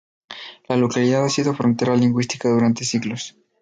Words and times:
La 0.67 0.77
localidad 0.77 1.23
ha 1.25 1.29
sido 1.29 1.53
frontera 1.53 1.95
lingüística 1.95 2.49
durante 2.49 2.85
siglos. 2.85 3.35